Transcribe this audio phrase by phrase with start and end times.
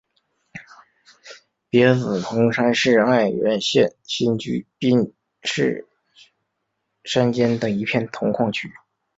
[1.69, 5.87] 别子铜山是爱媛县新居滨市
[7.03, 8.73] 山间的一片铜矿区。